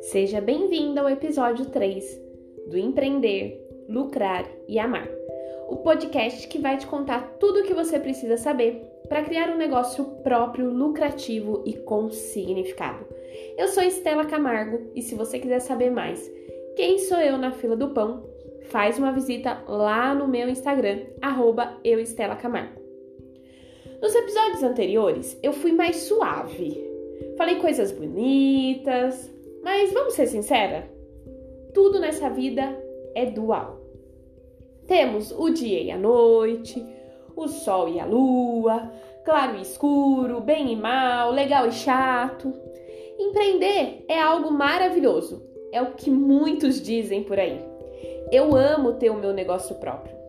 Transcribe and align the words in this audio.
Seja 0.00 0.40
bem-vindo 0.40 1.00
ao 1.00 1.08
episódio 1.10 1.66
3 1.66 2.22
do 2.68 2.78
Empreender, 2.78 3.66
Lucrar 3.88 4.48
e 4.68 4.78
Amar. 4.78 5.08
O 5.68 5.76
podcast 5.78 6.46
que 6.48 6.58
vai 6.58 6.76
te 6.76 6.86
contar 6.86 7.36
tudo 7.40 7.60
o 7.60 7.64
que 7.64 7.74
você 7.74 7.98
precisa 7.98 8.36
saber 8.36 8.82
para 9.08 9.24
criar 9.24 9.50
um 9.50 9.56
negócio 9.56 10.04
próprio, 10.22 10.70
lucrativo 10.70 11.62
e 11.66 11.74
com 11.74 12.10
significado. 12.10 13.06
Eu 13.58 13.68
sou 13.68 13.82
Estela 13.82 14.24
Camargo 14.24 14.90
e 14.94 15.02
se 15.02 15.14
você 15.14 15.38
quiser 15.38 15.60
saber 15.60 15.90
mais 15.90 16.30
quem 16.76 16.98
sou 16.98 17.18
eu 17.18 17.36
na 17.36 17.50
fila 17.50 17.76
do 17.76 17.90
pão, 17.90 18.24
faz 18.64 18.98
uma 18.98 19.12
visita 19.12 19.62
lá 19.66 20.14
no 20.14 20.28
meu 20.28 20.48
Instagram, 20.48 21.06
arroba 21.20 21.78
euestelacamargo. 21.84 22.83
Nos 24.04 24.14
episódios 24.14 24.62
anteriores, 24.62 25.38
eu 25.42 25.50
fui 25.54 25.72
mais 25.72 25.96
suave. 25.96 26.78
Falei 27.38 27.54
coisas 27.56 27.90
bonitas, 27.90 29.32
mas 29.62 29.94
vamos 29.94 30.12
ser 30.12 30.26
sincera? 30.26 30.86
Tudo 31.72 31.98
nessa 31.98 32.28
vida 32.28 32.78
é 33.14 33.24
dual. 33.24 33.80
Temos 34.86 35.32
o 35.32 35.48
dia 35.48 35.80
e 35.80 35.90
a 35.90 35.96
noite, 35.96 36.86
o 37.34 37.48
sol 37.48 37.88
e 37.88 37.98
a 37.98 38.04
lua, 38.04 38.92
claro 39.24 39.56
e 39.56 39.62
escuro, 39.62 40.38
bem 40.38 40.70
e 40.70 40.76
mal, 40.76 41.32
legal 41.32 41.66
e 41.66 41.72
chato. 41.72 42.52
Empreender 43.18 44.04
é 44.06 44.20
algo 44.20 44.50
maravilhoso, 44.50 45.42
é 45.72 45.80
o 45.80 45.94
que 45.94 46.10
muitos 46.10 46.78
dizem 46.78 47.22
por 47.22 47.40
aí. 47.40 47.58
Eu 48.30 48.54
amo 48.54 48.92
ter 48.92 49.08
o 49.08 49.16
meu 49.16 49.32
negócio 49.32 49.74
próprio. 49.76 50.23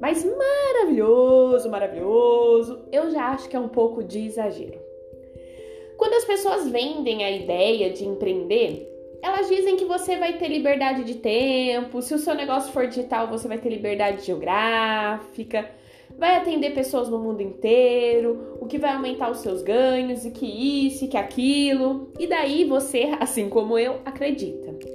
Mas 0.00 0.24
maravilhoso, 0.24 1.68
maravilhoso, 1.68 2.86
eu 2.90 3.10
já 3.10 3.26
acho 3.28 3.48
que 3.48 3.56
é 3.56 3.60
um 3.60 3.68
pouco 3.68 4.02
de 4.02 4.26
exagero. 4.26 4.80
Quando 5.96 6.14
as 6.14 6.24
pessoas 6.24 6.68
vendem 6.68 7.22
a 7.22 7.30
ideia 7.30 7.90
de 7.90 8.06
empreender, 8.06 8.88
elas 9.22 9.48
dizem 9.48 9.76
que 9.76 9.84
você 9.84 10.16
vai 10.16 10.38
ter 10.38 10.48
liberdade 10.48 11.04
de 11.04 11.16
tempo, 11.16 12.00
se 12.00 12.14
o 12.14 12.18
seu 12.18 12.34
negócio 12.34 12.72
for 12.72 12.86
digital, 12.86 13.28
você 13.28 13.46
vai 13.46 13.58
ter 13.58 13.68
liberdade 13.68 14.24
geográfica, 14.24 15.70
vai 16.18 16.36
atender 16.36 16.72
pessoas 16.72 17.08
no 17.08 17.18
mundo 17.18 17.42
inteiro, 17.42 18.56
o 18.60 18.66
que 18.66 18.78
vai 18.78 18.92
aumentar 18.94 19.30
os 19.30 19.40
seus 19.40 19.62
ganhos 19.62 20.24
e 20.24 20.30
que 20.30 20.46
isso 20.86 21.04
e 21.04 21.08
que 21.08 21.18
aquilo. 21.18 22.10
E 22.18 22.26
daí 22.26 22.64
você, 22.64 23.10
assim 23.20 23.50
como 23.50 23.78
eu, 23.78 24.00
acredita. 24.04 24.89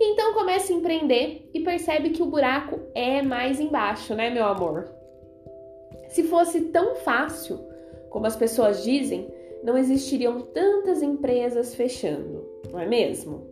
Então 0.00 0.32
começa 0.32 0.72
a 0.72 0.76
empreender 0.76 1.50
e 1.52 1.60
percebe 1.60 2.10
que 2.10 2.22
o 2.22 2.26
buraco 2.26 2.78
é 2.94 3.20
mais 3.20 3.58
embaixo, 3.58 4.14
né, 4.14 4.30
meu 4.30 4.44
amor? 4.44 4.88
Se 6.08 6.22
fosse 6.24 6.60
tão 6.66 6.96
fácil, 6.96 7.58
como 8.08 8.26
as 8.26 8.36
pessoas 8.36 8.84
dizem, 8.84 9.28
não 9.62 9.76
existiriam 9.76 10.40
tantas 10.40 11.02
empresas 11.02 11.74
fechando, 11.74 12.46
não 12.70 12.78
é 12.78 12.86
mesmo? 12.86 13.46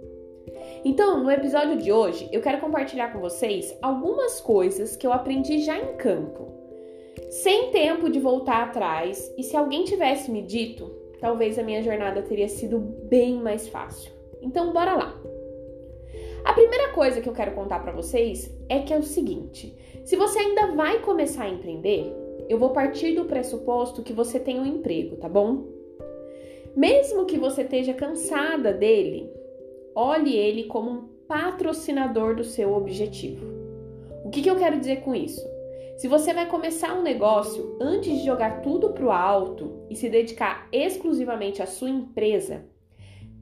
Então, 0.85 1.23
no 1.23 1.31
episódio 1.31 1.77
de 1.77 1.91
hoje, 1.91 2.29
eu 2.33 2.41
quero 2.41 2.61
compartilhar 2.61 3.13
com 3.13 3.19
vocês 3.19 3.77
algumas 3.83 4.41
coisas 4.41 4.97
que 4.97 5.07
eu 5.07 5.13
aprendi 5.13 5.59
já 5.59 5.77
em 5.77 5.97
campo, 5.97 6.47
sem 7.29 7.71
tempo 7.71 8.09
de 8.09 8.21
voltar 8.21 8.63
atrás, 8.63 9.33
e 9.37 9.43
se 9.43 9.57
alguém 9.57 9.85
tivesse 9.85 10.31
me 10.31 10.43
dito, 10.43 10.87
talvez 11.21 11.59
a 11.59 11.63
minha 11.63 11.83
jornada 11.83 12.23
teria 12.23 12.49
sido 12.49 12.79
bem 12.79 13.35
mais 13.35 13.69
fácil. 13.69 14.13
Então, 14.41 14.73
bora 14.73 14.95
lá. 14.95 15.36
A 16.47 16.53
primeira 16.53 16.93
coisa 16.93 17.21
que 17.21 17.29
eu 17.29 17.33
quero 17.33 17.57
contar 17.57 17.81
para 17.81 17.91
vocês 17.91 18.57
é 18.69 18.79
que 18.79 18.95
é 18.95 18.97
o 18.97 19.03
seguinte: 19.03 19.77
se 20.05 20.15
você 20.15 20.39
ainda 20.39 20.69
vai 20.77 21.01
começar 21.01 21.43
a 21.43 21.51
empreender, 21.51 22.15
eu 22.49 22.57
vou 22.57 22.71
partir 22.71 23.17
do 23.17 23.25
pressuposto 23.25 24.01
que 24.01 24.13
você 24.13 24.39
tem 24.39 24.61
um 24.61 24.65
emprego, 24.65 25.17
tá 25.17 25.29
bom? 25.29 25.65
Mesmo 26.77 27.27
que 27.27 27.37
você 27.37 27.63
esteja 27.63 27.93
cansada 27.95 28.73
dele, 28.73 29.29
olhe 29.93 30.37
ele 30.37 30.65
como 30.65 30.89
um 30.89 31.09
patrocinador 31.27 32.37
do 32.37 32.45
seu 32.45 32.75
objetivo. 32.75 33.45
O 34.25 34.31
que, 34.31 34.41
que 34.41 34.49
eu 34.49 34.57
quero 34.57 34.79
dizer 34.79 35.01
com 35.01 35.17
isso? 35.17 35.45
Se 35.97 36.07
você 36.07 36.33
vai 36.33 36.47
começar 36.47 36.97
um 36.97 37.03
negócio 37.03 37.77
antes 37.81 38.19
de 38.19 38.25
jogar 38.25 38.63
tudo 38.63 38.91
para 38.91 39.05
o 39.05 39.11
alto 39.11 39.85
e 39.91 39.97
se 39.97 40.09
dedicar 40.09 40.69
exclusivamente 40.71 41.61
à 41.61 41.67
sua 41.67 41.91
empresa, 41.91 42.65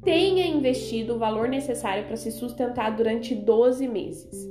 tenha 0.04 0.47
investido 0.47 1.15
o 1.15 1.19
valor 1.19 1.48
necessário 1.48 2.04
para 2.04 2.16
se 2.16 2.31
sustentar 2.31 2.94
durante 2.94 3.34
12 3.34 3.88
meses. 3.88 4.48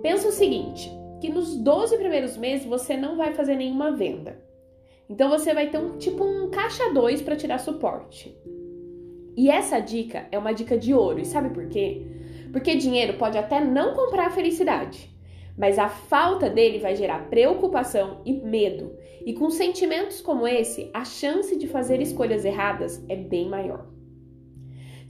Pensa 0.00 0.28
o 0.28 0.32
seguinte, 0.32 0.90
que 1.20 1.28
nos 1.28 1.56
12 1.56 1.98
primeiros 1.98 2.36
meses 2.36 2.66
você 2.66 2.96
não 2.96 3.16
vai 3.16 3.34
fazer 3.34 3.56
nenhuma 3.56 3.92
venda. 3.92 4.40
Então 5.08 5.28
você 5.28 5.52
vai 5.52 5.68
ter 5.68 5.78
um 5.78 5.98
tipo 5.98 6.24
um 6.24 6.50
caixa 6.50 6.92
2 6.92 7.22
para 7.22 7.36
tirar 7.36 7.58
suporte. 7.58 8.34
E 9.36 9.50
essa 9.50 9.80
dica 9.80 10.26
é 10.30 10.38
uma 10.38 10.52
dica 10.52 10.76
de 10.76 10.94
ouro, 10.94 11.20
e 11.20 11.24
sabe 11.24 11.50
por 11.50 11.66
quê? 11.68 12.06
Porque 12.52 12.76
dinheiro 12.76 13.14
pode 13.14 13.38
até 13.38 13.64
não 13.64 13.94
comprar 13.94 14.26
a 14.26 14.30
felicidade, 14.30 15.10
mas 15.56 15.78
a 15.78 15.88
falta 15.88 16.50
dele 16.50 16.78
vai 16.78 16.94
gerar 16.94 17.30
preocupação 17.30 18.20
e 18.24 18.32
medo. 18.32 18.94
E 19.24 19.32
com 19.32 19.48
sentimentos 19.50 20.20
como 20.20 20.46
esse, 20.46 20.90
a 20.92 21.04
chance 21.04 21.56
de 21.56 21.66
fazer 21.66 22.00
escolhas 22.00 22.44
erradas 22.44 23.02
é 23.08 23.16
bem 23.16 23.48
maior. 23.48 23.86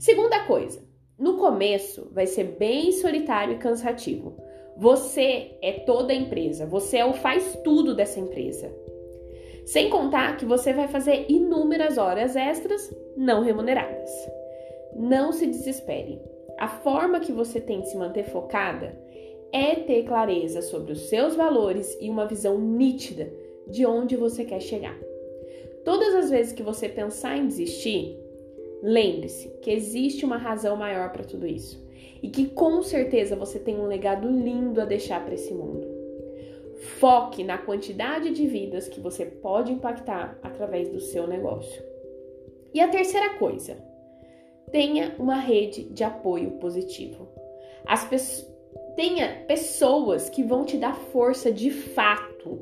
Segunda 0.03 0.43
coisa, 0.43 0.81
no 1.17 1.37
começo 1.37 2.09
vai 2.11 2.27
ser 2.27 2.57
bem 2.59 2.91
solitário 2.91 3.53
e 3.53 3.57
cansativo. 3.57 4.35
Você 4.75 5.57
é 5.61 5.71
toda 5.85 6.11
a 6.11 6.15
empresa, 6.15 6.65
você 6.65 6.97
é 6.97 7.05
o 7.05 7.13
faz 7.13 7.57
tudo 7.63 7.95
dessa 7.95 8.19
empresa. 8.19 8.69
Sem 9.65 9.89
contar 9.89 10.35
que 10.35 10.43
você 10.43 10.73
vai 10.73 10.89
fazer 10.89 11.27
inúmeras 11.29 11.97
horas 11.97 12.35
extras 12.35 12.93
não 13.15 13.43
remuneradas. 13.43 14.11
Não 14.93 15.31
se 15.31 15.47
desespere. 15.47 16.19
A 16.59 16.67
forma 16.67 17.21
que 17.21 17.31
você 17.31 17.61
tem 17.61 17.79
de 17.79 17.89
se 17.89 17.95
manter 17.95 18.25
focada 18.25 19.01
é 19.53 19.75
ter 19.75 20.03
clareza 20.03 20.61
sobre 20.61 20.91
os 20.91 21.07
seus 21.07 21.33
valores 21.33 21.97
e 22.01 22.09
uma 22.09 22.27
visão 22.27 22.59
nítida 22.59 23.31
de 23.69 23.85
onde 23.85 24.17
você 24.17 24.43
quer 24.43 24.59
chegar. 24.59 24.99
Todas 25.85 26.13
as 26.13 26.29
vezes 26.29 26.51
que 26.51 26.61
você 26.61 26.89
pensar 26.89 27.37
em 27.37 27.47
desistir, 27.47 28.21
lembre-se 28.83 29.47
que 29.61 29.71
existe 29.71 30.25
uma 30.25 30.35
razão 30.35 30.75
maior 30.75 31.09
para 31.13 31.23
tudo 31.23 31.47
isso 31.47 31.81
e 32.21 32.27
que 32.27 32.47
com 32.47 32.83
certeza 32.83 33.33
você 33.33 33.57
tem 33.57 33.79
um 33.79 33.87
legado 33.87 34.29
lindo 34.29 34.81
a 34.81 34.85
deixar 34.85 35.23
para 35.23 35.33
esse 35.33 35.53
mundo. 35.53 35.87
Foque 36.99 37.43
na 37.45 37.57
quantidade 37.57 38.31
de 38.31 38.45
vidas 38.45 38.89
que 38.89 38.99
você 38.99 39.25
pode 39.25 39.71
impactar 39.71 40.37
através 40.43 40.89
do 40.89 40.99
seu 40.99 41.25
negócio. 41.25 41.81
E 42.73 42.81
a 42.81 42.89
terceira 42.89 43.35
coisa, 43.35 43.77
tenha 44.69 45.15
uma 45.17 45.35
rede 45.35 45.83
de 45.85 46.03
apoio 46.03 46.51
positivo. 46.51 47.29
As 47.85 48.03
pe 48.03 48.17
tenha 48.95 49.43
pessoas 49.47 50.29
que 50.29 50.43
vão 50.43 50.65
te 50.65 50.77
dar 50.77 50.95
força 50.95 51.51
de 51.51 51.71
fato, 51.71 52.61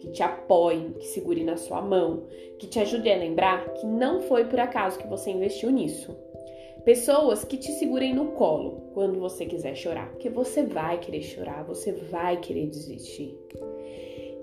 que 0.00 0.10
te 0.10 0.22
apoiem, 0.22 0.94
que 0.94 1.06
segurem 1.06 1.44
na 1.44 1.58
sua 1.58 1.82
mão, 1.82 2.24
que 2.58 2.66
te 2.66 2.78
ajudem 2.78 3.12
a 3.12 3.18
lembrar 3.18 3.74
que 3.74 3.86
não 3.86 4.22
foi 4.22 4.46
por 4.46 4.58
acaso 4.58 4.98
que 4.98 5.06
você 5.06 5.30
investiu 5.30 5.70
nisso. 5.70 6.16
Pessoas 6.84 7.44
que 7.44 7.58
te 7.58 7.70
segurem 7.72 8.14
no 8.14 8.28
colo 8.32 8.90
quando 8.94 9.20
você 9.20 9.44
quiser 9.44 9.76
chorar, 9.76 10.10
porque 10.10 10.30
você 10.30 10.62
vai 10.62 10.98
querer 10.98 11.22
chorar, 11.22 11.62
você 11.64 11.92
vai 11.92 12.38
querer 12.38 12.66
desistir. 12.66 13.38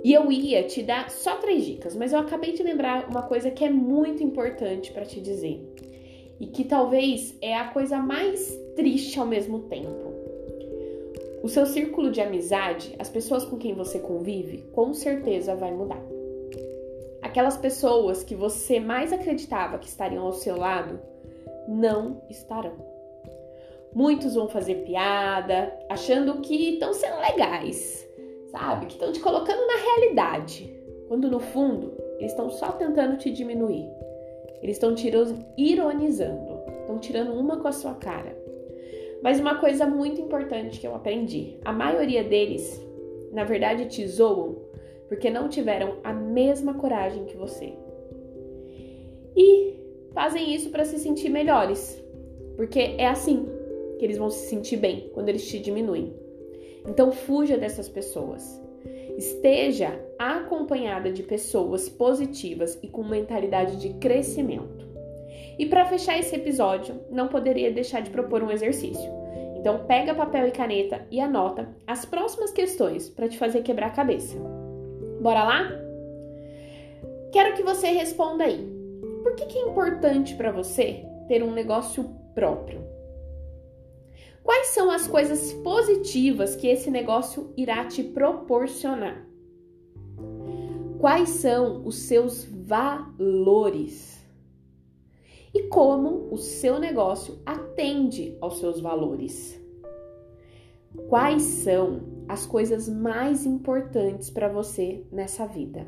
E 0.03 0.13
eu 0.13 0.31
ia 0.31 0.61
te 0.63 0.83
dar 0.83 1.09
só 1.09 1.37
três 1.37 1.65
dicas, 1.65 1.95
mas 1.95 2.13
eu 2.13 2.19
acabei 2.19 2.53
de 2.53 2.61
lembrar 2.61 3.09
uma 3.09 3.23
coisa 3.23 3.49
que 3.49 3.65
é 3.65 3.69
muito 3.69 4.21
importante 4.21 4.91
para 4.91 5.05
te 5.05 5.19
dizer 5.19 5.59
e 6.39 6.45
que 6.45 6.63
talvez 6.63 7.35
é 7.41 7.55
a 7.55 7.69
coisa 7.69 7.97
mais 7.97 8.55
triste 8.75 9.19
ao 9.19 9.25
mesmo 9.25 9.61
tempo. 9.61 10.16
O 11.47 11.49
seu 11.49 11.65
círculo 11.65 12.11
de 12.11 12.19
amizade, 12.19 12.93
as 12.99 13.09
pessoas 13.09 13.45
com 13.45 13.57
quem 13.57 13.73
você 13.73 13.99
convive, 13.99 14.63
com 14.73 14.93
certeza 14.93 15.55
vai 15.55 15.71
mudar. 15.71 16.03
Aquelas 17.21 17.55
pessoas 17.55 18.21
que 18.21 18.35
você 18.35 18.81
mais 18.81 19.13
acreditava 19.13 19.77
que 19.77 19.87
estariam 19.87 20.25
ao 20.25 20.33
seu 20.33 20.57
lado, 20.57 20.99
não 21.65 22.21
estarão. 22.29 22.73
Muitos 23.95 24.35
vão 24.35 24.49
fazer 24.49 24.83
piada, 24.83 25.71
achando 25.89 26.41
que 26.41 26.73
estão 26.73 26.93
sendo 26.93 27.17
legais, 27.21 28.05
sabe? 28.51 28.87
Que 28.87 28.95
estão 28.95 29.13
te 29.13 29.21
colocando 29.21 29.65
na 29.67 29.77
realidade, 29.77 30.69
quando 31.07 31.31
no 31.31 31.39
fundo 31.39 31.93
eles 32.19 32.33
estão 32.33 32.49
só 32.49 32.73
tentando 32.73 33.15
te 33.15 33.31
diminuir. 33.31 33.89
Eles 34.61 34.75
estão 34.75 34.93
ironizando, 35.55 36.59
estão 36.81 36.99
tirando 36.99 37.31
uma 37.31 37.55
com 37.55 37.69
a 37.69 37.71
sua 37.71 37.93
cara. 37.93 38.36
Mas 39.21 39.39
uma 39.39 39.55
coisa 39.59 39.85
muito 39.85 40.21
importante 40.21 40.79
que 40.79 40.87
eu 40.87 40.95
aprendi: 40.95 41.57
a 41.65 41.73
maioria 41.73 42.23
deles, 42.23 42.81
na 43.31 43.43
verdade, 43.43 43.85
te 43.85 44.05
zoam 44.07 44.67
porque 45.07 45.29
não 45.29 45.47
tiveram 45.47 45.97
a 46.03 46.13
mesma 46.13 46.73
coragem 46.73 47.25
que 47.25 47.37
você. 47.37 47.73
E 49.35 49.75
fazem 50.13 50.53
isso 50.53 50.69
para 50.69 50.83
se 50.83 50.99
sentir 50.99 51.29
melhores, 51.29 52.03
porque 52.55 52.95
é 52.97 53.07
assim 53.07 53.45
que 53.97 54.05
eles 54.05 54.17
vão 54.17 54.29
se 54.29 54.49
sentir 54.49 54.77
bem 54.77 55.09
quando 55.13 55.29
eles 55.29 55.47
te 55.47 55.59
diminuem. 55.59 56.13
Então 56.87 57.11
fuja 57.11 57.57
dessas 57.57 57.87
pessoas. 57.89 58.61
Esteja 59.17 59.99
acompanhada 60.19 61.11
de 61.11 61.23
pessoas 61.23 61.89
positivas 61.89 62.77
e 62.83 62.87
com 62.87 63.03
mentalidade 63.03 63.77
de 63.77 63.93
crescimento. 63.95 64.76
E 65.57 65.65
para 65.65 65.85
fechar 65.85 66.17
esse 66.17 66.35
episódio, 66.35 67.01
não 67.09 67.27
poderia 67.27 67.71
deixar 67.71 68.01
de 68.01 68.09
propor 68.09 68.43
um 68.43 68.51
exercício. 68.51 69.09
Então 69.55 69.85
pega 69.85 70.13
papel 70.13 70.47
e 70.47 70.51
caneta 70.51 71.05
e 71.09 71.19
anota 71.19 71.67
as 71.85 72.05
próximas 72.05 72.51
questões 72.51 73.09
para 73.09 73.27
te 73.27 73.37
fazer 73.37 73.63
quebrar 73.63 73.87
a 73.87 73.91
cabeça. 73.91 74.37
Bora 75.19 75.43
lá? 75.43 75.69
Quero 77.31 77.55
que 77.55 77.63
você 77.63 77.87
responda 77.87 78.43
aí. 78.43 78.65
Por 79.23 79.35
que, 79.35 79.45
que 79.45 79.57
é 79.57 79.61
importante 79.63 80.35
para 80.35 80.51
você 80.51 81.03
ter 81.27 81.43
um 81.43 81.51
negócio 81.51 82.03
próprio? 82.33 82.81
Quais 84.43 84.67
são 84.67 84.89
as 84.89 85.07
coisas 85.07 85.51
positivas 85.55 86.55
que 86.55 86.67
esse 86.67 86.89
negócio 86.89 87.51
irá 87.57 87.83
te 87.83 88.01
proporcionar? 88.01 89.27
Quais 90.99 91.29
são 91.29 91.85
os 91.85 91.97
seus 91.97 92.45
valores? 92.45 94.16
E 95.57 95.63
como 95.69 96.27
o 96.31 96.37
seu 96.37 96.77
negócio 96.77 97.39
atende 97.43 98.37
aos 98.39 98.59
seus 98.59 98.79
valores. 98.79 99.59
Quais 101.09 101.41
são 101.41 102.01
as 102.27 102.45
coisas 102.45 102.87
mais 102.87 103.43
importantes 103.43 104.29
para 104.29 104.47
você 104.47 105.03
nessa 105.11 105.47
vida? 105.47 105.87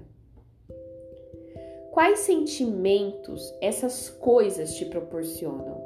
Quais 1.91 2.19
sentimentos 2.19 3.53
essas 3.61 4.09
coisas 4.09 4.73
te 4.73 4.85
proporcionam? 4.85 5.83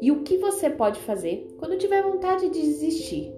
E 0.00 0.12
o 0.12 0.22
que 0.22 0.38
você 0.38 0.70
pode 0.70 1.00
fazer 1.00 1.56
quando 1.58 1.78
tiver 1.78 2.00
vontade 2.00 2.48
de 2.48 2.60
desistir, 2.60 3.34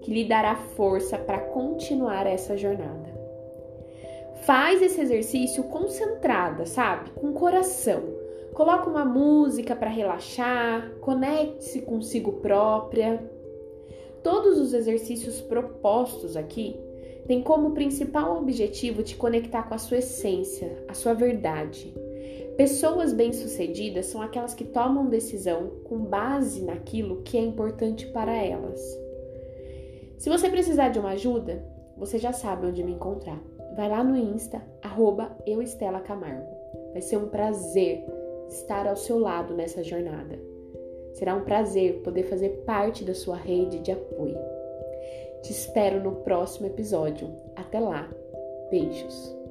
que 0.00 0.12
lhe 0.12 0.24
dará 0.24 0.56
força 0.56 1.16
para 1.16 1.38
continuar 1.38 2.26
essa 2.26 2.56
jornada? 2.56 3.14
Faz 4.42 4.82
esse 4.82 5.00
exercício 5.00 5.62
concentrada, 5.64 6.66
sabe? 6.66 7.10
Com 7.10 7.32
coração 7.32 8.23
Coloque 8.54 8.88
uma 8.88 9.04
música 9.04 9.74
para 9.74 9.90
relaxar, 9.90 10.92
conecte-se 11.00 11.82
consigo 11.82 12.34
própria. 12.34 13.20
Todos 14.22 14.60
os 14.60 14.72
exercícios 14.72 15.40
propostos 15.40 16.36
aqui 16.36 16.76
têm 17.26 17.42
como 17.42 17.72
principal 17.72 18.38
objetivo 18.38 19.02
te 19.02 19.16
conectar 19.16 19.64
com 19.64 19.74
a 19.74 19.78
sua 19.78 19.98
essência, 19.98 20.84
a 20.88 20.94
sua 20.94 21.14
verdade. 21.14 21.92
Pessoas 22.56 23.12
bem-sucedidas 23.12 24.06
são 24.06 24.22
aquelas 24.22 24.54
que 24.54 24.64
tomam 24.64 25.08
decisão 25.08 25.72
com 25.82 25.98
base 25.98 26.62
naquilo 26.62 27.22
que 27.22 27.36
é 27.36 27.40
importante 27.40 28.06
para 28.06 28.32
elas. 28.32 28.80
Se 30.16 30.30
você 30.30 30.48
precisar 30.48 30.90
de 30.90 31.00
uma 31.00 31.10
ajuda, 31.10 31.60
você 31.98 32.18
já 32.18 32.32
sabe 32.32 32.68
onde 32.68 32.84
me 32.84 32.92
encontrar. 32.92 33.42
Vai 33.74 33.88
lá 33.88 34.04
no 34.04 34.16
Insta, 34.16 34.62
arroba 34.80 35.36
Camargo. 36.04 36.54
Vai 36.92 37.02
ser 37.02 37.16
um 37.16 37.28
prazer 37.28 38.04
estar 38.48 38.86
ao 38.86 38.96
seu 38.96 39.18
lado 39.18 39.54
nessa 39.54 39.82
jornada. 39.82 40.38
Será 41.12 41.34
um 41.34 41.44
prazer 41.44 42.02
poder 42.02 42.24
fazer 42.24 42.64
parte 42.64 43.04
da 43.04 43.14
sua 43.14 43.36
rede 43.36 43.78
de 43.80 43.92
apoio. 43.92 44.38
Te 45.42 45.52
espero 45.52 46.02
no 46.02 46.16
próximo 46.16 46.66
episódio. 46.66 47.28
Até 47.54 47.78
lá. 47.78 48.10
Beijos. 48.70 49.43